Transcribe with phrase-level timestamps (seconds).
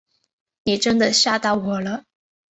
[0.63, 2.05] 你真的吓到我了